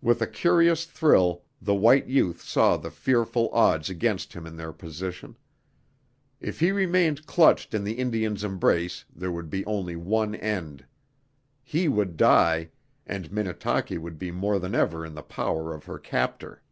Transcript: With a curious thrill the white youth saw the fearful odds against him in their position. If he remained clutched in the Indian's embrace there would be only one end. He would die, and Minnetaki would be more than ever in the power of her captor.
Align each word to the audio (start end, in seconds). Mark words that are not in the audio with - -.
With 0.00 0.22
a 0.22 0.28
curious 0.28 0.84
thrill 0.84 1.42
the 1.60 1.74
white 1.74 2.06
youth 2.06 2.42
saw 2.42 2.76
the 2.76 2.92
fearful 2.92 3.50
odds 3.52 3.90
against 3.90 4.32
him 4.32 4.46
in 4.46 4.54
their 4.54 4.72
position. 4.72 5.36
If 6.38 6.60
he 6.60 6.70
remained 6.70 7.26
clutched 7.26 7.74
in 7.74 7.82
the 7.82 7.94
Indian's 7.94 8.44
embrace 8.44 9.04
there 9.12 9.32
would 9.32 9.50
be 9.50 9.66
only 9.66 9.96
one 9.96 10.36
end. 10.36 10.86
He 11.64 11.88
would 11.88 12.16
die, 12.16 12.70
and 13.04 13.32
Minnetaki 13.32 13.98
would 13.98 14.16
be 14.16 14.30
more 14.30 14.60
than 14.60 14.76
ever 14.76 15.04
in 15.04 15.14
the 15.14 15.22
power 15.22 15.74
of 15.74 15.86
her 15.86 15.98
captor. 15.98 16.62